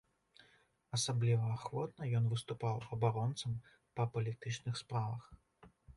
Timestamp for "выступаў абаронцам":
2.31-3.53